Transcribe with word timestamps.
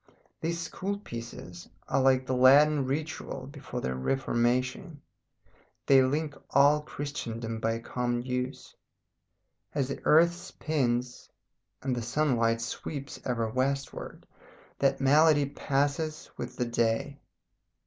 These 0.39 0.59
school 0.61 0.97
pieces 0.97 1.69
are 1.87 2.01
like 2.01 2.25
the 2.25 2.33
Latin 2.33 2.85
ritual 2.87 3.45
before 3.45 3.81
the 3.81 3.93
Reformation, 3.93 4.99
they 5.85 6.01
link 6.01 6.33
all 6.49 6.81
Christendom 6.81 7.59
by 7.59 7.73
a 7.73 7.79
common 7.79 8.23
use. 8.23 8.75
As 9.75 9.89
the 9.89 10.01
earth 10.03 10.33
spins, 10.33 11.29
and 11.83 11.95
the 11.95 12.01
sunlight 12.01 12.61
sweeps 12.61 13.19
ever 13.25 13.47
westward, 13.47 14.25
that 14.79 14.99
melody 15.01 15.45
passes 15.45 16.31
with 16.35 16.55
the 16.55 16.65
day. 16.65 17.19